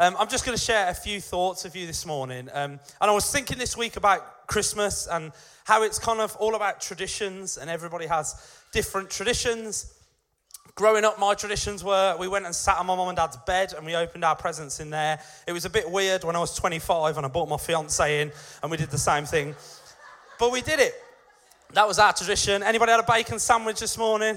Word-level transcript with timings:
Um, 0.00 0.14
I'm 0.16 0.28
just 0.28 0.46
going 0.46 0.56
to 0.56 0.62
share 0.62 0.88
a 0.88 0.94
few 0.94 1.20
thoughts 1.20 1.64
with 1.64 1.74
you 1.74 1.84
this 1.84 2.06
morning. 2.06 2.48
Um, 2.52 2.78
and 3.00 3.10
I 3.10 3.10
was 3.10 3.32
thinking 3.32 3.58
this 3.58 3.76
week 3.76 3.96
about 3.96 4.46
Christmas 4.46 5.08
and 5.08 5.32
how 5.64 5.82
it's 5.82 5.98
kind 5.98 6.20
of 6.20 6.36
all 6.36 6.54
about 6.54 6.80
traditions, 6.80 7.56
and 7.56 7.68
everybody 7.68 8.06
has 8.06 8.36
different 8.72 9.10
traditions. 9.10 9.92
Growing 10.76 11.04
up, 11.04 11.18
my 11.18 11.34
traditions 11.34 11.82
were 11.82 12.16
we 12.16 12.28
went 12.28 12.46
and 12.46 12.54
sat 12.54 12.78
on 12.78 12.86
my 12.86 12.94
mum 12.94 13.08
and 13.08 13.16
dad's 13.16 13.38
bed 13.38 13.74
and 13.76 13.84
we 13.84 13.96
opened 13.96 14.24
our 14.24 14.36
presents 14.36 14.78
in 14.78 14.90
there. 14.90 15.18
It 15.48 15.52
was 15.52 15.64
a 15.64 15.70
bit 15.70 15.90
weird 15.90 16.22
when 16.22 16.36
I 16.36 16.38
was 16.38 16.54
25 16.54 17.16
and 17.16 17.26
I 17.26 17.28
brought 17.28 17.48
my 17.48 17.56
fiance 17.56 18.22
in 18.22 18.30
and 18.62 18.70
we 18.70 18.76
did 18.76 18.90
the 18.90 18.98
same 18.98 19.24
thing. 19.24 19.56
But 20.38 20.52
we 20.52 20.60
did 20.60 20.78
it. 20.78 20.94
That 21.72 21.88
was 21.88 21.98
our 21.98 22.12
tradition. 22.12 22.62
Anybody 22.62 22.92
had 22.92 23.00
a 23.00 23.12
bacon 23.12 23.40
sandwich 23.40 23.80
this 23.80 23.98
morning? 23.98 24.36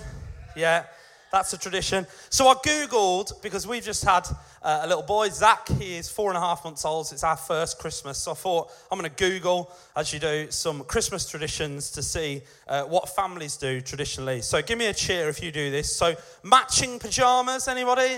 Yeah. 0.56 0.86
That's 1.32 1.54
a 1.54 1.58
tradition. 1.58 2.06
So 2.30 2.50
I 2.50 2.56
Googled, 2.56 3.42
because 3.42 3.66
we've 3.66 3.84
just 3.84 4.04
had 4.04 4.28
uh, 4.62 4.82
a 4.84 4.88
little 4.88 5.04
boy, 5.04 5.30
Zach. 5.30 5.66
He 5.70 5.96
is 5.96 6.10
four 6.10 6.30
and 6.30 6.38
a 6.38 6.42
half 6.42 6.66
months 6.66 6.84
old. 6.84 7.10
It's 7.14 7.24
our 7.24 7.38
first 7.38 7.80
Christmas. 7.80 8.18
So 8.18 8.32
I 8.32 8.34
thought 8.34 8.70
I'm 8.92 9.00
going 9.00 9.10
to 9.10 9.16
Google, 9.16 9.72
as 9.96 10.12
you 10.12 10.20
do, 10.20 10.48
some 10.52 10.84
Christmas 10.84 11.30
traditions 11.30 11.90
to 11.92 12.04
see 12.04 12.42
uh, 12.68 12.84
what 12.84 13.08
families 13.10 13.56
do 13.56 13.80
traditionally. 13.80 14.42
So 14.42 14.62
give 14.62 14.78
me 14.78 14.88
a 14.88 14.94
cheer 14.94 15.30
if 15.30 15.42
you 15.42 15.54
do 15.54 15.72
this. 15.72 15.96
So 15.96 16.16
matching 16.44 17.00
pajamas, 17.00 17.70
anybody? 17.70 18.18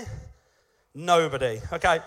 Nobody. 0.92 1.60
Okay. 1.72 2.00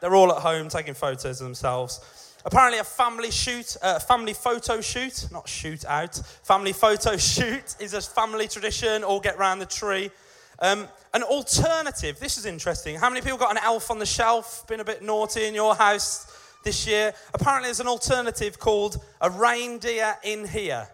They're 0.00 0.14
all 0.14 0.30
at 0.30 0.42
home 0.42 0.68
taking 0.68 0.94
photos 0.94 1.40
of 1.40 1.46
themselves. 1.46 2.00
Apparently, 2.44 2.78
a 2.78 2.84
family 2.84 3.32
shoot, 3.32 3.74
a 3.82 3.86
uh, 3.86 3.98
family 3.98 4.32
photo 4.32 4.80
shoot, 4.80 5.26
not 5.32 5.48
shoot 5.48 5.84
out, 5.86 6.14
family 6.44 6.72
photo 6.72 7.16
shoot 7.16 7.74
is 7.80 7.94
a 7.94 8.00
family 8.00 8.46
tradition. 8.46 9.02
All 9.02 9.18
get 9.18 9.36
round 9.36 9.60
the 9.60 9.66
tree. 9.66 10.12
Um, 10.58 10.88
an 11.12 11.22
alternative, 11.22 12.18
this 12.18 12.38
is 12.38 12.46
interesting. 12.46 12.96
How 12.96 13.10
many 13.10 13.20
people 13.20 13.38
got 13.38 13.50
an 13.50 13.62
elf 13.62 13.90
on 13.90 13.98
the 13.98 14.06
shelf? 14.06 14.66
Been 14.66 14.80
a 14.80 14.84
bit 14.84 15.02
naughty 15.02 15.44
in 15.44 15.54
your 15.54 15.74
house 15.74 16.32
this 16.64 16.86
year? 16.86 17.12
Apparently, 17.34 17.68
there's 17.68 17.80
an 17.80 17.88
alternative 17.88 18.58
called 18.58 19.02
a 19.20 19.30
reindeer 19.30 20.16
in 20.24 20.46
here, 20.46 20.88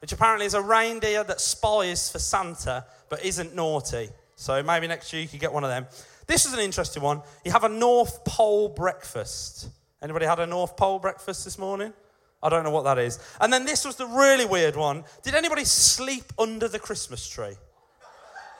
which 0.00 0.12
apparently 0.12 0.46
is 0.46 0.54
a 0.54 0.62
reindeer 0.62 1.24
that 1.24 1.40
spies 1.40 2.10
for 2.10 2.18
Santa 2.18 2.84
but 3.08 3.24
isn't 3.24 3.54
naughty. 3.54 4.10
So 4.36 4.62
maybe 4.62 4.86
next 4.86 5.12
year 5.12 5.22
you 5.22 5.28
could 5.28 5.40
get 5.40 5.52
one 5.52 5.64
of 5.64 5.70
them. 5.70 5.86
This 6.26 6.46
is 6.46 6.52
an 6.52 6.60
interesting 6.60 7.02
one. 7.02 7.22
You 7.44 7.52
have 7.52 7.64
a 7.64 7.68
North 7.68 8.24
Pole 8.24 8.68
breakfast. 8.68 9.68
Anybody 10.00 10.26
had 10.26 10.38
a 10.38 10.46
North 10.46 10.76
Pole 10.76 11.00
breakfast 11.00 11.44
this 11.44 11.58
morning? 11.58 11.92
I 12.40 12.48
don't 12.48 12.62
know 12.62 12.70
what 12.70 12.84
that 12.84 12.98
is. 12.98 13.18
And 13.40 13.52
then 13.52 13.64
this 13.64 13.84
was 13.84 13.96
the 13.96 14.06
really 14.06 14.44
weird 14.44 14.76
one. 14.76 15.04
Did 15.24 15.34
anybody 15.34 15.64
sleep 15.64 16.32
under 16.38 16.68
the 16.68 16.78
Christmas 16.78 17.28
tree? 17.28 17.56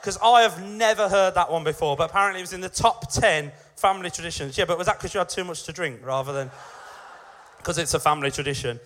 Because 0.01 0.19
I 0.23 0.43
have 0.43 0.63
never 0.65 1.09
heard 1.09 1.35
that 1.35 1.51
one 1.51 1.65
before, 1.65 1.97
but 1.97 2.11
apparently 2.11 2.41
it 2.41 2.45
was 2.45 2.53
in 2.53 2.61
the 2.61 2.69
top 2.69 3.11
10 3.13 3.53
family 3.77 4.11
traditions. 4.11 4.57
Yeah, 4.57 4.65
but 4.65 4.79
was 4.79 4.87
that 4.87 4.99
because 4.99 5.15
you 5.15 5.19
had 5.19 5.29
too 5.29 5.45
much 5.45 5.65
to 5.65 5.73
drink 5.73 6.01
rather 6.05 6.33
than 6.33 6.51
because 7.59 7.79
it's 7.79 7.95
a 7.95 8.01
family 8.01 8.31
tradition? 8.31 8.79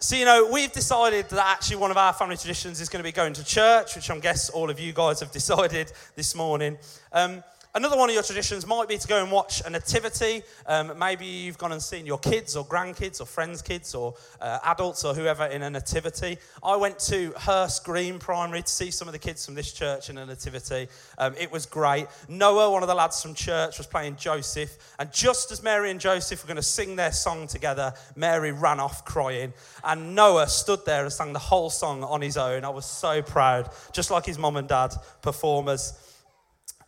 So, 0.00 0.14
you 0.14 0.24
know, 0.24 0.48
we've 0.52 0.70
decided 0.70 1.28
that 1.30 1.44
actually 1.44 1.78
one 1.78 1.90
of 1.90 1.96
our 1.96 2.12
family 2.12 2.36
traditions 2.36 2.80
is 2.80 2.88
going 2.88 3.00
to 3.00 3.08
be 3.08 3.10
going 3.10 3.32
to 3.32 3.44
church, 3.44 3.96
which 3.96 4.08
I'm 4.10 4.20
guess 4.20 4.48
all 4.48 4.70
of 4.70 4.78
you 4.78 4.92
guys 4.92 5.18
have 5.20 5.32
decided 5.40 5.92
this 6.14 6.34
morning. 6.34 6.78
Um, 7.12 7.42
Another 7.74 7.98
one 7.98 8.08
of 8.08 8.14
your 8.14 8.22
traditions 8.22 8.66
might 8.66 8.88
be 8.88 8.96
to 8.96 9.06
go 9.06 9.22
and 9.22 9.30
watch 9.30 9.60
a 9.64 9.68
nativity. 9.68 10.42
Um, 10.66 10.98
maybe 10.98 11.26
you've 11.26 11.58
gone 11.58 11.72
and 11.72 11.82
seen 11.82 12.06
your 12.06 12.18
kids 12.18 12.56
or 12.56 12.64
grandkids 12.64 13.20
or 13.20 13.26
friends' 13.26 13.60
kids 13.60 13.94
or 13.94 14.14
uh, 14.40 14.58
adults 14.64 15.04
or 15.04 15.12
whoever 15.12 15.44
in 15.44 15.62
a 15.62 15.68
nativity. 15.68 16.38
I 16.62 16.76
went 16.76 16.98
to 17.00 17.32
Hurst 17.36 17.84
Green 17.84 18.18
Primary 18.18 18.62
to 18.62 18.68
see 18.68 18.90
some 18.90 19.06
of 19.06 19.12
the 19.12 19.18
kids 19.18 19.44
from 19.44 19.54
this 19.54 19.70
church 19.70 20.08
in 20.08 20.16
a 20.16 20.24
nativity. 20.24 20.88
Um, 21.18 21.34
it 21.38 21.52
was 21.52 21.66
great. 21.66 22.06
Noah, 22.26 22.70
one 22.70 22.82
of 22.82 22.88
the 22.88 22.94
lads 22.94 23.20
from 23.20 23.34
church, 23.34 23.76
was 23.76 23.86
playing 23.86 24.16
Joseph. 24.16 24.94
And 24.98 25.12
just 25.12 25.52
as 25.52 25.62
Mary 25.62 25.90
and 25.90 26.00
Joseph 26.00 26.42
were 26.42 26.48
going 26.48 26.56
to 26.56 26.62
sing 26.62 26.96
their 26.96 27.12
song 27.12 27.46
together, 27.46 27.92
Mary 28.16 28.50
ran 28.50 28.80
off 28.80 29.04
crying. 29.04 29.52
And 29.84 30.14
Noah 30.14 30.48
stood 30.48 30.86
there 30.86 31.02
and 31.02 31.12
sang 31.12 31.34
the 31.34 31.38
whole 31.38 31.68
song 31.68 32.02
on 32.02 32.22
his 32.22 32.38
own. 32.38 32.64
I 32.64 32.70
was 32.70 32.86
so 32.86 33.20
proud, 33.20 33.70
just 33.92 34.10
like 34.10 34.24
his 34.24 34.38
mum 34.38 34.56
and 34.56 34.66
dad 34.66 34.94
performers. 35.20 35.92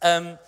Um, 0.03 0.38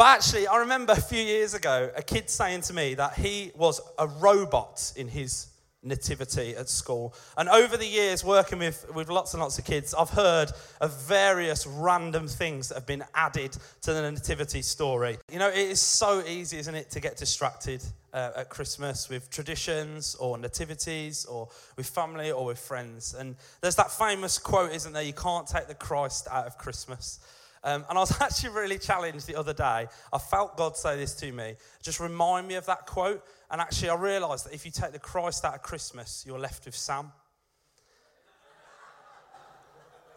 but 0.00 0.06
actually, 0.06 0.46
I 0.46 0.56
remember 0.56 0.94
a 0.94 1.00
few 1.02 1.20
years 1.20 1.52
ago 1.52 1.90
a 1.94 2.00
kid 2.00 2.30
saying 2.30 2.62
to 2.62 2.72
me 2.72 2.94
that 2.94 3.18
he 3.18 3.52
was 3.54 3.82
a 3.98 4.06
robot 4.06 4.94
in 4.96 5.08
his 5.08 5.48
nativity 5.82 6.56
at 6.56 6.70
school. 6.70 7.14
And 7.36 7.50
over 7.50 7.76
the 7.76 7.86
years, 7.86 8.24
working 8.24 8.60
with, 8.60 8.90
with 8.94 9.10
lots 9.10 9.34
and 9.34 9.42
lots 9.42 9.58
of 9.58 9.66
kids, 9.66 9.92
I've 9.92 10.08
heard 10.08 10.52
of 10.80 10.98
various 11.02 11.66
random 11.66 12.28
things 12.28 12.70
that 12.70 12.76
have 12.76 12.86
been 12.86 13.04
added 13.14 13.54
to 13.82 13.92
the 13.92 14.10
nativity 14.10 14.62
story. 14.62 15.18
You 15.30 15.38
know, 15.38 15.50
it 15.50 15.68
is 15.68 15.82
so 15.82 16.24
easy, 16.26 16.56
isn't 16.56 16.74
it, 16.74 16.90
to 16.92 17.00
get 17.00 17.18
distracted 17.18 17.84
uh, 18.14 18.30
at 18.36 18.48
Christmas 18.48 19.10
with 19.10 19.28
traditions 19.28 20.14
or 20.14 20.38
nativities 20.38 21.26
or 21.26 21.50
with 21.76 21.86
family 21.86 22.30
or 22.30 22.46
with 22.46 22.58
friends. 22.58 23.12
And 23.12 23.36
there's 23.60 23.76
that 23.76 23.90
famous 23.90 24.38
quote, 24.38 24.72
isn't 24.72 24.94
there? 24.94 25.02
You 25.02 25.12
can't 25.12 25.46
take 25.46 25.66
the 25.66 25.74
Christ 25.74 26.26
out 26.30 26.46
of 26.46 26.56
Christmas. 26.56 27.20
Um, 27.62 27.84
and 27.88 27.98
I 27.98 28.00
was 28.00 28.18
actually 28.20 28.50
really 28.50 28.78
challenged 28.78 29.26
the 29.26 29.36
other 29.36 29.52
day. 29.52 29.86
I 30.12 30.18
felt 30.18 30.56
God 30.56 30.76
say 30.76 30.96
this 30.96 31.14
to 31.16 31.30
me. 31.32 31.54
Just 31.82 32.00
remind 32.00 32.48
me 32.48 32.54
of 32.54 32.66
that 32.66 32.86
quote. 32.86 33.24
And 33.50 33.60
actually, 33.60 33.90
I 33.90 33.96
realized 33.96 34.46
that 34.46 34.54
if 34.54 34.64
you 34.64 34.70
take 34.70 34.92
the 34.92 34.98
Christ 34.98 35.44
out 35.44 35.54
of 35.54 35.62
Christmas, 35.62 36.24
you're 36.26 36.38
left 36.38 36.64
with 36.66 36.76
Sam. 36.76 37.12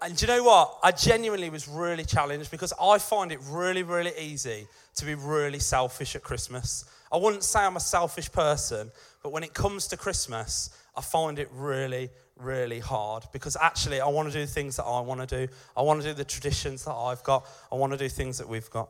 And 0.02 0.18
do 0.18 0.26
you 0.26 0.34
know 0.34 0.44
what? 0.44 0.80
I 0.84 0.92
genuinely 0.92 1.50
was 1.50 1.66
really 1.66 2.04
challenged 2.04 2.52
because 2.52 2.74
I 2.82 2.98
find 2.98 3.32
it 3.32 3.40
really, 3.48 3.84
really 3.84 4.12
easy 4.20 4.68
to 4.96 5.06
be 5.06 5.16
really 5.16 5.60
selfish 5.60 6.14
at 6.18 6.24
Christmas. 6.24 6.84
I 7.10 7.16
wouldn't 7.16 7.44
say 7.44 7.62
I'm 7.62 7.78
a 7.78 7.80
selfish 7.80 8.30
person, 8.30 8.92
but 9.22 9.32
when 9.32 9.44
it 9.44 9.54
comes 9.54 9.88
to 9.88 9.98
Christmas, 9.98 10.72
I 10.96 11.02
find 11.02 11.40
it 11.40 11.48
really, 11.54 12.10
really 12.38 12.80
hard 12.80 13.26
because 13.32 13.56
actually 13.60 14.02
I 14.02 14.08
want 14.08 14.32
to 14.32 14.38
do 14.38 14.46
things 14.46 14.78
that 14.78 14.84
I 14.84 15.00
want 15.02 15.28
to 15.28 15.48
do. 15.48 15.54
I 15.78 15.82
want 15.82 16.02
to 16.02 16.08
do 16.08 16.14
the 16.14 16.26
traditions 16.26 16.86
that 16.86 16.94
I've 16.94 17.24
got. 17.24 17.46
I 17.72 17.76
want 17.76 17.94
to 17.94 17.98
do 17.98 18.10
things 18.10 18.38
that 18.38 18.48
we've 18.48 18.70
got. 18.70 18.90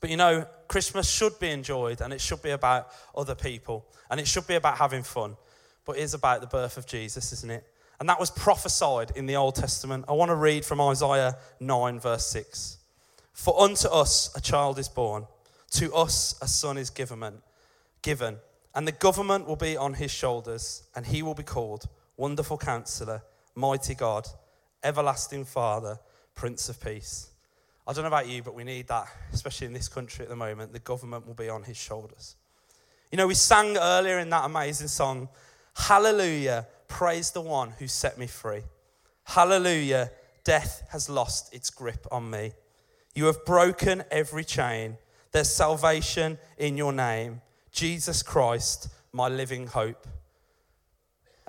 But 0.00 0.10
you 0.10 0.16
know, 0.16 0.46
Christmas 0.68 1.08
should 1.10 1.38
be 1.40 1.50
enjoyed 1.50 2.00
and 2.00 2.12
it 2.12 2.20
should 2.20 2.42
be 2.42 2.50
about 2.50 2.88
other 3.16 3.34
people 3.34 3.86
and 4.10 4.20
it 4.20 4.26
should 4.26 4.46
be 4.46 4.54
about 4.54 4.78
having 4.78 5.02
fun. 5.02 5.36
But 5.84 5.96
it 5.96 6.02
is 6.02 6.14
about 6.14 6.40
the 6.40 6.46
birth 6.46 6.76
of 6.76 6.86
Jesus, 6.86 7.32
isn't 7.32 7.50
it? 7.50 7.64
And 8.00 8.08
that 8.08 8.20
was 8.20 8.30
prophesied 8.30 9.12
in 9.16 9.26
the 9.26 9.36
Old 9.36 9.56
Testament. 9.56 10.04
I 10.08 10.12
want 10.12 10.28
to 10.30 10.36
read 10.36 10.64
from 10.64 10.80
Isaiah 10.80 11.36
9, 11.58 11.98
verse 11.98 12.26
6. 12.26 12.78
For 13.32 13.60
unto 13.60 13.88
us 13.88 14.30
a 14.36 14.40
child 14.40 14.78
is 14.78 14.88
born, 14.88 15.26
to 15.72 15.92
us 15.94 16.36
a 16.40 16.46
son 16.46 16.78
is 16.78 16.90
given, 16.90 17.42
given, 18.02 18.36
and 18.74 18.86
the 18.86 18.92
government 18.92 19.46
will 19.46 19.56
be 19.56 19.76
on 19.76 19.94
his 19.94 20.10
shoulders, 20.10 20.84
and 20.94 21.06
he 21.06 21.22
will 21.22 21.34
be 21.34 21.42
called 21.42 21.88
Wonderful 22.18 22.58
Counselor, 22.58 23.22
Mighty 23.54 23.94
God, 23.94 24.26
Everlasting 24.82 25.44
Father, 25.44 26.00
Prince 26.34 26.68
of 26.68 26.80
Peace. 26.80 27.30
I 27.86 27.92
don't 27.92 28.02
know 28.02 28.08
about 28.08 28.26
you, 28.26 28.42
but 28.42 28.56
we 28.56 28.64
need 28.64 28.88
that, 28.88 29.06
especially 29.32 29.68
in 29.68 29.72
this 29.72 29.86
country 29.86 30.24
at 30.24 30.28
the 30.28 30.34
moment. 30.34 30.72
The 30.72 30.80
government 30.80 31.28
will 31.28 31.34
be 31.34 31.48
on 31.48 31.62
his 31.62 31.76
shoulders. 31.76 32.34
You 33.12 33.18
know, 33.18 33.28
we 33.28 33.34
sang 33.34 33.76
earlier 33.76 34.18
in 34.18 34.30
that 34.30 34.44
amazing 34.44 34.88
song, 34.88 35.28
Hallelujah, 35.76 36.66
praise 36.88 37.30
the 37.30 37.40
one 37.40 37.70
who 37.78 37.86
set 37.86 38.18
me 38.18 38.26
free. 38.26 38.62
Hallelujah, 39.22 40.10
death 40.42 40.88
has 40.90 41.08
lost 41.08 41.54
its 41.54 41.70
grip 41.70 42.04
on 42.10 42.28
me. 42.28 42.50
You 43.14 43.26
have 43.26 43.44
broken 43.44 44.02
every 44.10 44.42
chain. 44.42 44.98
There's 45.30 45.50
salvation 45.50 46.38
in 46.56 46.76
your 46.76 46.92
name, 46.92 47.42
Jesus 47.70 48.24
Christ, 48.24 48.88
my 49.12 49.28
living 49.28 49.68
hope. 49.68 50.04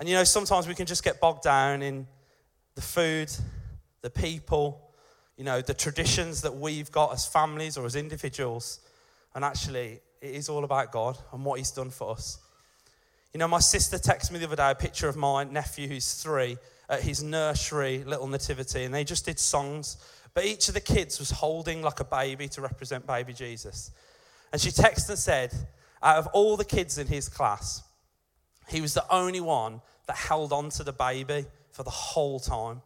And 0.00 0.08
you 0.08 0.14
know, 0.14 0.24
sometimes 0.24 0.66
we 0.66 0.74
can 0.74 0.86
just 0.86 1.04
get 1.04 1.20
bogged 1.20 1.42
down 1.42 1.82
in 1.82 2.06
the 2.74 2.80
food, 2.80 3.30
the 4.00 4.08
people, 4.08 4.90
you 5.36 5.44
know, 5.44 5.60
the 5.60 5.74
traditions 5.74 6.40
that 6.40 6.56
we've 6.56 6.90
got 6.90 7.12
as 7.12 7.26
families 7.26 7.76
or 7.76 7.84
as 7.84 7.96
individuals. 7.96 8.80
And 9.34 9.44
actually, 9.44 10.00
it 10.22 10.34
is 10.34 10.48
all 10.48 10.64
about 10.64 10.90
God 10.90 11.18
and 11.34 11.44
what 11.44 11.58
He's 11.58 11.70
done 11.70 11.90
for 11.90 12.12
us. 12.12 12.38
You 13.34 13.38
know, 13.38 13.46
my 13.46 13.58
sister 13.58 13.98
texted 13.98 14.32
me 14.32 14.38
the 14.38 14.46
other 14.46 14.56
day 14.56 14.70
a 14.70 14.74
picture 14.74 15.06
of 15.06 15.16
my 15.16 15.44
nephew 15.44 15.86
who's 15.86 16.14
three 16.14 16.56
at 16.88 17.02
his 17.02 17.22
nursery 17.22 18.02
little 18.04 18.26
nativity, 18.26 18.84
and 18.84 18.94
they 18.94 19.04
just 19.04 19.26
did 19.26 19.38
songs. 19.38 19.98
But 20.32 20.46
each 20.46 20.68
of 20.68 20.74
the 20.74 20.80
kids 20.80 21.18
was 21.18 21.30
holding 21.30 21.82
like 21.82 22.00
a 22.00 22.04
baby 22.04 22.48
to 22.48 22.62
represent 22.62 23.06
baby 23.06 23.34
Jesus. 23.34 23.90
And 24.50 24.60
she 24.60 24.70
texted 24.70 25.10
and 25.10 25.18
said, 25.18 25.54
out 26.02 26.16
of 26.16 26.26
all 26.28 26.56
the 26.56 26.64
kids 26.64 26.96
in 26.96 27.06
his 27.06 27.28
class, 27.28 27.82
he 28.70 28.80
was 28.80 28.94
the 28.94 29.04
only 29.10 29.40
one 29.40 29.80
that 30.06 30.16
held 30.16 30.52
on 30.52 30.70
to 30.70 30.84
the 30.84 30.92
baby 30.92 31.46
for 31.72 31.82
the 31.82 31.90
whole 31.90 32.40
time. 32.40 32.82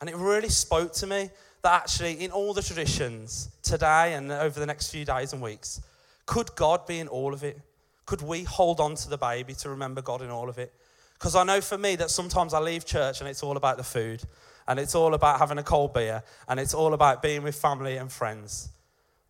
And 0.00 0.10
it 0.10 0.16
really 0.16 0.48
spoke 0.48 0.92
to 0.94 1.06
me 1.06 1.30
that 1.62 1.72
actually, 1.72 2.22
in 2.22 2.30
all 2.30 2.52
the 2.52 2.62
traditions 2.62 3.48
today 3.62 4.14
and 4.14 4.30
over 4.30 4.60
the 4.60 4.66
next 4.66 4.90
few 4.90 5.04
days 5.04 5.32
and 5.32 5.40
weeks, 5.40 5.80
could 6.26 6.54
God 6.56 6.86
be 6.86 6.98
in 6.98 7.08
all 7.08 7.32
of 7.32 7.42
it? 7.42 7.58
Could 8.06 8.22
we 8.22 8.44
hold 8.44 8.80
on 8.80 8.96
to 8.96 9.08
the 9.08 9.16
baby 9.16 9.54
to 9.54 9.70
remember 9.70 10.02
God 10.02 10.20
in 10.20 10.30
all 10.30 10.48
of 10.48 10.58
it? 10.58 10.72
Because 11.14 11.34
I 11.34 11.44
know 11.44 11.60
for 11.60 11.78
me 11.78 11.96
that 11.96 12.10
sometimes 12.10 12.52
I 12.52 12.60
leave 12.60 12.84
church 12.84 13.20
and 13.20 13.28
it's 13.28 13.42
all 13.42 13.56
about 13.56 13.78
the 13.78 13.82
food, 13.82 14.22
and 14.68 14.78
it's 14.78 14.94
all 14.94 15.14
about 15.14 15.38
having 15.38 15.58
a 15.58 15.62
cold 15.62 15.94
beer, 15.94 16.22
and 16.48 16.60
it's 16.60 16.74
all 16.74 16.92
about 16.92 17.22
being 17.22 17.42
with 17.42 17.54
family 17.54 17.96
and 17.96 18.10
friends. 18.12 18.68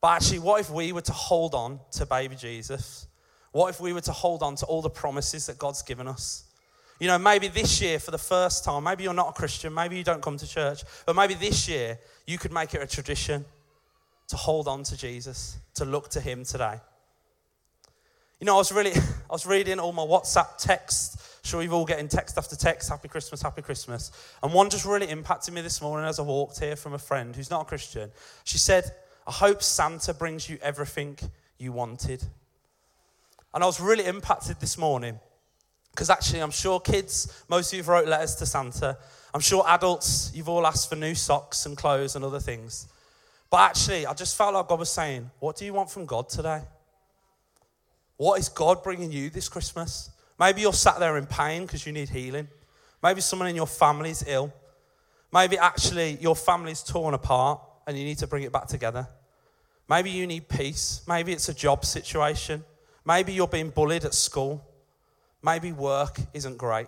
But 0.00 0.16
actually, 0.16 0.40
what 0.40 0.60
if 0.60 0.70
we 0.70 0.92
were 0.92 1.02
to 1.02 1.12
hold 1.12 1.54
on 1.54 1.80
to 1.92 2.06
baby 2.06 2.36
Jesus? 2.36 3.06
What 3.54 3.68
if 3.68 3.80
we 3.80 3.92
were 3.92 4.00
to 4.00 4.12
hold 4.12 4.42
on 4.42 4.56
to 4.56 4.66
all 4.66 4.82
the 4.82 4.90
promises 4.90 5.46
that 5.46 5.58
God's 5.58 5.80
given 5.82 6.08
us? 6.08 6.42
You 6.98 7.06
know, 7.06 7.18
maybe 7.18 7.46
this 7.46 7.80
year 7.80 8.00
for 8.00 8.10
the 8.10 8.18
first 8.18 8.64
time, 8.64 8.82
maybe 8.82 9.04
you're 9.04 9.14
not 9.14 9.28
a 9.28 9.32
Christian, 9.32 9.72
maybe 9.72 9.96
you 9.96 10.02
don't 10.02 10.20
come 10.20 10.36
to 10.38 10.46
church, 10.46 10.82
but 11.06 11.14
maybe 11.14 11.34
this 11.34 11.68
year 11.68 12.00
you 12.26 12.36
could 12.36 12.52
make 12.52 12.74
it 12.74 12.82
a 12.82 12.86
tradition 12.88 13.44
to 14.26 14.36
hold 14.36 14.66
on 14.66 14.82
to 14.82 14.96
Jesus, 14.96 15.56
to 15.74 15.84
look 15.84 16.08
to 16.08 16.20
Him 16.20 16.44
today. 16.44 16.80
You 18.40 18.46
know, 18.46 18.56
I 18.56 18.58
was 18.58 18.72
really, 18.72 18.90
I 19.30 19.32
was 19.32 19.46
reading 19.46 19.78
all 19.78 19.92
my 19.92 20.02
WhatsApp 20.02 20.58
texts. 20.58 21.38
Sure, 21.44 21.60
we've 21.60 21.72
all 21.72 21.84
getting 21.84 22.08
text 22.08 22.36
after 22.36 22.56
text, 22.56 22.88
happy 22.88 23.06
Christmas, 23.06 23.40
happy 23.40 23.62
Christmas. 23.62 24.10
And 24.42 24.52
one 24.52 24.68
just 24.68 24.84
really 24.84 25.08
impacted 25.08 25.54
me 25.54 25.60
this 25.60 25.80
morning 25.80 26.08
as 26.08 26.18
I 26.18 26.22
walked 26.22 26.58
here 26.58 26.74
from 26.74 26.94
a 26.94 26.98
friend 26.98 27.36
who's 27.36 27.50
not 27.50 27.62
a 27.62 27.66
Christian. 27.66 28.10
She 28.42 28.58
said, 28.58 28.90
I 29.28 29.30
hope 29.30 29.62
Santa 29.62 30.12
brings 30.12 30.50
you 30.50 30.58
everything 30.60 31.16
you 31.56 31.70
wanted. 31.70 32.24
And 33.54 33.62
I 33.62 33.66
was 33.66 33.80
really 33.80 34.04
impacted 34.04 34.58
this 34.58 34.76
morning 34.76 35.20
because 35.92 36.10
actually, 36.10 36.40
I'm 36.40 36.50
sure 36.50 36.80
kids, 36.80 37.44
most 37.48 37.72
of 37.72 37.76
you 37.76 37.84
wrote 37.84 38.08
letters 38.08 38.34
to 38.36 38.46
Santa. 38.46 38.98
I'm 39.32 39.40
sure 39.40 39.64
adults, 39.68 40.32
you've 40.34 40.48
all 40.48 40.66
asked 40.66 40.88
for 40.88 40.96
new 40.96 41.14
socks 41.14 41.64
and 41.64 41.76
clothes 41.76 42.16
and 42.16 42.24
other 42.24 42.40
things. 42.40 42.88
But 43.48 43.70
actually, 43.70 44.04
I 44.04 44.12
just 44.12 44.36
felt 44.36 44.54
like 44.54 44.66
God 44.66 44.80
was 44.80 44.90
saying, 44.90 45.30
What 45.38 45.54
do 45.54 45.64
you 45.64 45.72
want 45.72 45.88
from 45.88 46.04
God 46.04 46.28
today? 46.28 46.62
What 48.16 48.40
is 48.40 48.48
God 48.48 48.82
bringing 48.82 49.12
you 49.12 49.30
this 49.30 49.48
Christmas? 49.48 50.10
Maybe 50.38 50.62
you're 50.62 50.72
sat 50.72 50.98
there 50.98 51.16
in 51.16 51.26
pain 51.26 51.62
because 51.62 51.86
you 51.86 51.92
need 51.92 52.08
healing. 52.08 52.48
Maybe 53.04 53.20
someone 53.20 53.48
in 53.48 53.54
your 53.54 53.68
family 53.68 54.10
is 54.10 54.24
ill. 54.26 54.52
Maybe 55.32 55.58
actually 55.58 56.18
your 56.20 56.34
family's 56.34 56.82
torn 56.82 57.14
apart 57.14 57.60
and 57.86 57.96
you 57.96 58.04
need 58.04 58.18
to 58.18 58.26
bring 58.26 58.42
it 58.42 58.52
back 58.52 58.66
together. 58.66 59.06
Maybe 59.88 60.10
you 60.10 60.26
need 60.26 60.48
peace. 60.48 61.02
Maybe 61.06 61.32
it's 61.32 61.48
a 61.48 61.54
job 61.54 61.84
situation. 61.84 62.64
Maybe 63.06 63.32
you're 63.32 63.48
being 63.48 63.70
bullied 63.70 64.04
at 64.04 64.14
school. 64.14 64.64
Maybe 65.42 65.72
work 65.72 66.18
isn't 66.32 66.56
great. 66.56 66.86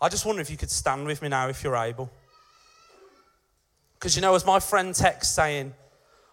I 0.00 0.08
just 0.08 0.24
wonder 0.24 0.40
if 0.42 0.50
you 0.50 0.56
could 0.56 0.70
stand 0.70 1.06
with 1.06 1.22
me 1.22 1.28
now 1.28 1.48
if 1.48 1.62
you're 1.62 1.76
able. 1.76 2.10
Because 3.94 4.14
you 4.14 4.22
know, 4.22 4.34
as 4.34 4.44
my 4.44 4.60
friend 4.60 4.94
texts 4.94 5.34
saying, 5.34 5.74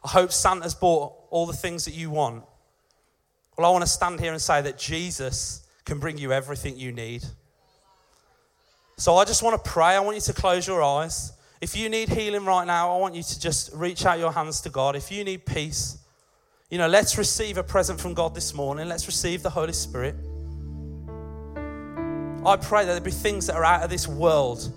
I 0.03 0.09
hope 0.09 0.31
Santa's 0.31 0.75
bought 0.75 1.13
all 1.29 1.45
the 1.45 1.53
things 1.53 1.85
that 1.85 1.93
you 1.93 2.09
want. 2.09 2.43
Well, 3.57 3.67
I 3.67 3.71
want 3.71 3.83
to 3.83 3.89
stand 3.89 4.19
here 4.19 4.31
and 4.31 4.41
say 4.41 4.61
that 4.61 4.77
Jesus 4.77 5.65
can 5.85 5.99
bring 5.99 6.17
you 6.17 6.31
everything 6.31 6.77
you 6.77 6.91
need. 6.91 7.23
So 8.97 9.15
I 9.15 9.25
just 9.25 9.43
want 9.43 9.63
to 9.63 9.69
pray. 9.69 9.95
I 9.95 9.99
want 9.99 10.15
you 10.15 10.21
to 10.21 10.33
close 10.33 10.67
your 10.67 10.81
eyes. 10.81 11.33
If 11.61 11.77
you 11.77 11.87
need 11.89 12.09
healing 12.09 12.45
right 12.45 12.65
now, 12.65 12.93
I 12.93 12.97
want 12.97 13.15
you 13.15 13.23
to 13.23 13.39
just 13.39 13.73
reach 13.73 14.05
out 14.05 14.19
your 14.19 14.31
hands 14.31 14.61
to 14.61 14.69
God. 14.69 14.95
If 14.95 15.11
you 15.11 15.23
need 15.23 15.45
peace, 15.45 15.97
you 16.73 16.79
know, 16.79 16.87
let's 16.87 17.19
receive 17.19 17.59
a 17.59 17.63
present 17.63 18.01
from 18.01 18.15
God 18.15 18.33
this 18.33 18.51
morning. 18.55 18.89
Let's 18.89 19.05
receive 19.05 19.43
the 19.43 19.49
Holy 19.51 19.73
Spirit. 19.73 20.15
I 22.43 22.55
pray 22.55 22.83
that 22.83 22.93
there 22.93 22.99
be 22.99 23.11
things 23.11 23.45
that 23.45 23.55
are 23.55 23.63
out 23.63 23.83
of 23.83 23.91
this 23.91 24.07
world 24.07 24.73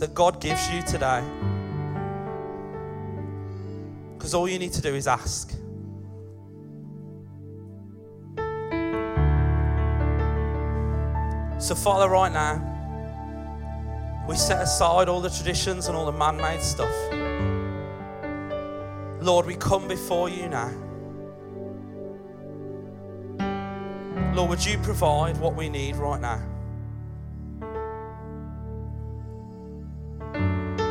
that 0.00 0.12
God 0.12 0.38
gives 0.38 0.70
you 0.70 0.82
today. 0.82 1.24
Because 4.18 4.34
all 4.34 4.46
you 4.46 4.58
need 4.58 4.74
to 4.74 4.82
do 4.82 4.94
is 4.94 5.06
ask. 5.06 5.52
So, 11.58 11.74
Father, 11.74 12.10
right 12.10 12.30
now, 12.30 12.60
we 14.28 14.36
set 14.36 14.60
aside 14.60 15.08
all 15.08 15.22
the 15.22 15.30
traditions 15.30 15.86
and 15.88 15.96
all 15.96 16.04
the 16.04 16.12
man 16.12 16.36
made 16.36 16.60
stuff. 16.60 16.92
Lord, 19.26 19.44
we 19.44 19.56
come 19.56 19.88
before 19.88 20.28
you 20.28 20.48
now. 20.48 20.72
Lord, 24.36 24.50
would 24.50 24.64
you 24.64 24.78
provide 24.78 25.36
what 25.38 25.56
we 25.56 25.68
need 25.68 25.96
right 25.96 26.20
now? 26.20 26.40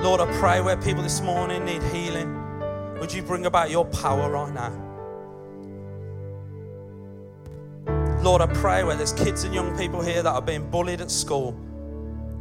Lord, 0.03 0.19
I 0.19 0.29
pray 0.37 0.59
where 0.59 0.75
people 0.75 1.01
this 1.01 1.21
morning 1.21 1.63
need 1.63 1.81
healing, 1.83 2.99
would 2.99 3.13
you 3.13 3.23
bring 3.23 3.45
about 3.45 3.71
your 3.71 3.85
power 3.85 4.29
right 4.29 4.53
now? 4.53 4.73
Lord, 8.21 8.41
I 8.41 8.47
pray 8.47 8.83
where 8.83 8.97
there's 8.97 9.13
kids 9.13 9.45
and 9.45 9.53
young 9.53 9.77
people 9.77 10.01
here 10.01 10.21
that 10.21 10.29
are 10.29 10.41
being 10.41 10.69
bullied 10.69 10.99
at 10.99 11.09
school, 11.09 11.53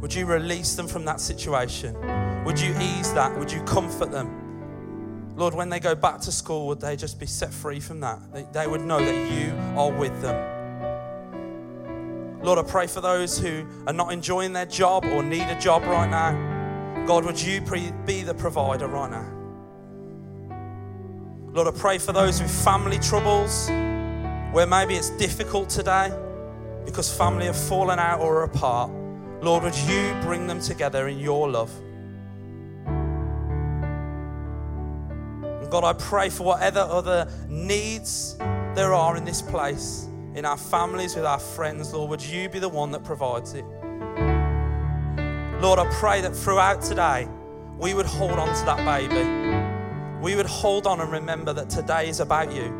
would 0.01 0.13
you 0.13 0.25
release 0.25 0.75
them 0.75 0.89
from 0.89 1.05
that 1.05 1.21
situation? 1.21 1.95
Would 2.43 2.59
you 2.59 2.75
ease 2.81 3.13
that? 3.13 3.39
Would 3.39 3.49
you 3.49 3.63
comfort 3.63 4.11
them? 4.11 4.44
Lord, 5.35 5.53
when 5.53 5.69
they 5.69 5.81
go 5.81 5.95
back 5.95 6.21
to 6.21 6.31
school, 6.31 6.67
would 6.67 6.79
they 6.79 6.95
just 6.95 7.19
be 7.19 7.25
set 7.25 7.53
free 7.53 7.81
from 7.81 7.99
that? 7.99 8.19
They, 8.31 8.47
they 8.53 8.67
would 8.67 8.81
know 8.81 8.99
that 8.99 9.31
you 9.31 9.53
are 9.77 9.91
with 9.91 10.21
them. 10.21 10.53
Lord, 12.41 12.57
I 12.59 12.63
pray 12.63 12.87
for 12.87 13.01
those 13.01 13.37
who 13.37 13.65
are 13.85 13.93
not 13.93 14.13
enjoying 14.13 14.53
their 14.53 14.65
job 14.65 15.03
or 15.05 15.23
need 15.23 15.41
a 15.41 15.59
job 15.59 15.83
right 15.83 16.09
now. 16.09 17.05
God, 17.05 17.25
would 17.25 17.41
you 17.41 17.61
pre- 17.61 17.91
be 18.05 18.21
the 18.21 18.33
provider 18.33 18.87
right 18.87 19.11
now? 19.11 19.31
Lord, 21.51 21.67
I 21.67 21.71
pray 21.77 21.97
for 21.97 22.13
those 22.13 22.41
with 22.41 22.51
family 22.63 22.99
troubles, 22.99 23.67
where 24.51 24.67
maybe 24.67 24.95
it's 24.95 25.09
difficult 25.11 25.69
today 25.69 26.13
because 26.85 27.11
family 27.15 27.47
have 27.47 27.57
fallen 27.57 27.99
out 27.99 28.19
or 28.21 28.41
are 28.41 28.43
apart. 28.43 28.91
Lord, 29.41 29.63
would 29.63 29.77
you 29.79 30.15
bring 30.21 30.47
them 30.47 30.61
together 30.61 31.07
in 31.07 31.19
your 31.19 31.49
love? 31.49 31.71
God, 35.69 35.83
I 35.83 35.93
pray 35.93 36.29
for 36.29 36.43
whatever 36.43 36.79
other 36.79 37.27
needs 37.47 38.35
there 38.75 38.93
are 38.93 39.17
in 39.17 39.25
this 39.25 39.41
place 39.41 40.07
in 40.35 40.43
our 40.43 40.57
families, 40.57 41.15
with 41.15 41.25
our 41.25 41.39
friends, 41.39 41.93
Lord, 41.93 42.09
would 42.09 42.21
you 42.21 42.49
be 42.49 42.59
the 42.59 42.67
one 42.67 42.91
that 42.91 43.05
provides 43.05 43.53
it? 43.53 43.63
Lord, 45.61 45.79
I 45.79 45.87
pray 45.93 46.19
that 46.21 46.35
throughout 46.35 46.81
today, 46.81 47.27
we 47.79 47.93
would 47.93 48.05
hold 48.05 48.33
on 48.33 48.53
to 48.53 48.65
that 48.65 48.83
baby. 48.85 49.23
We 50.21 50.35
would 50.35 50.45
hold 50.45 50.87
on 50.87 50.99
and 50.99 51.09
remember 51.09 51.53
that 51.53 51.69
today 51.69 52.09
is 52.09 52.19
about 52.19 52.51
you, 52.53 52.73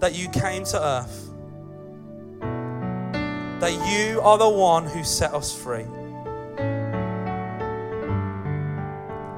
that 0.00 0.14
you 0.14 0.28
came 0.28 0.64
to 0.64 0.82
earth, 0.82 1.30
that 3.60 3.72
you 3.72 4.20
are 4.20 4.36
the 4.36 4.48
one 4.48 4.84
who 4.84 5.02
set 5.02 5.32
us 5.32 5.56
free. 5.56 5.86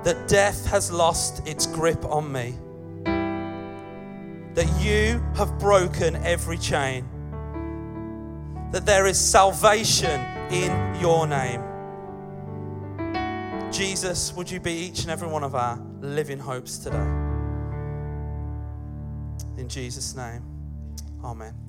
That 0.09 0.27
death 0.27 0.65
has 0.69 0.91
lost 0.91 1.47
its 1.47 1.67
grip 1.67 2.03
on 2.07 2.33
me. 2.33 2.55
That 4.55 4.67
you 4.81 5.23
have 5.37 5.59
broken 5.59 6.17
every 6.25 6.57
chain 6.57 7.07
that 8.73 8.87
there 8.87 9.07
is 9.07 9.21
salvation 9.21 10.19
in 10.51 10.99
your 10.99 11.27
name. 11.27 11.61
Jesus, 13.71 14.33
would 14.33 14.51
you 14.51 14.61
be 14.61 14.73
each 14.73 15.03
and 15.03 15.11
every 15.11 15.29
one 15.29 15.45
of 15.45 15.55
our 15.55 15.79
living 16.01 16.39
hopes 16.39 16.79
today? 16.79 16.97
In 19.59 19.69
Jesus' 19.69 20.17
name, 20.17 20.43
amen. 21.23 21.68